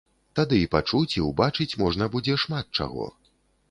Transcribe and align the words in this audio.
Тады 0.39 0.57
і 0.61 0.69
пачуць 0.75 1.13
і 1.19 1.25
ўбачыць 1.29 1.77
можна 1.85 2.11
будзе 2.19 2.43
шмат 2.47 2.77
чаго. 2.83 3.13